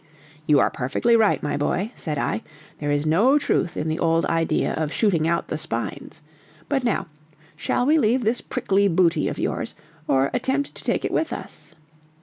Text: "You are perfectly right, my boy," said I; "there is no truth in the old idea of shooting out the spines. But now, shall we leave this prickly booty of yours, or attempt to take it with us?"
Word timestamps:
"You 0.47 0.59
are 0.59 0.71
perfectly 0.71 1.15
right, 1.15 1.43
my 1.43 1.57
boy," 1.57 1.91
said 1.93 2.17
I; 2.17 2.41
"there 2.79 2.89
is 2.89 3.05
no 3.05 3.37
truth 3.37 3.77
in 3.77 3.87
the 3.87 3.99
old 3.99 4.25
idea 4.25 4.73
of 4.73 4.91
shooting 4.91 5.27
out 5.27 5.49
the 5.49 5.59
spines. 5.59 6.23
But 6.67 6.83
now, 6.83 7.05
shall 7.55 7.85
we 7.85 7.99
leave 7.99 8.23
this 8.23 8.41
prickly 8.41 8.87
booty 8.87 9.27
of 9.27 9.37
yours, 9.37 9.75
or 10.07 10.31
attempt 10.33 10.73
to 10.73 10.83
take 10.83 11.05
it 11.05 11.11
with 11.13 11.31
us?" 11.31 11.75